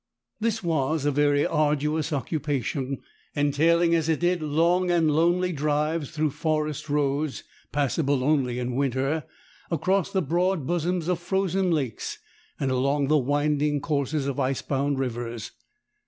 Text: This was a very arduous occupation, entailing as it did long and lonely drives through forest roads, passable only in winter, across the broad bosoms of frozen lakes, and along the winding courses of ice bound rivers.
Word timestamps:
This 0.39 0.63
was 0.63 1.05
a 1.05 1.11
very 1.11 1.45
arduous 1.45 2.11
occupation, 2.11 3.03
entailing 3.35 3.93
as 3.93 4.09
it 4.09 4.19
did 4.21 4.41
long 4.41 4.89
and 4.89 5.11
lonely 5.11 5.51
drives 5.51 6.09
through 6.09 6.31
forest 6.31 6.89
roads, 6.89 7.43
passable 7.71 8.23
only 8.23 8.57
in 8.57 8.73
winter, 8.73 9.25
across 9.69 10.11
the 10.11 10.23
broad 10.23 10.65
bosoms 10.65 11.07
of 11.07 11.19
frozen 11.19 11.69
lakes, 11.69 12.17
and 12.59 12.71
along 12.71 13.09
the 13.09 13.17
winding 13.19 13.79
courses 13.79 14.25
of 14.25 14.39
ice 14.39 14.63
bound 14.63 14.97
rivers. 14.97 15.51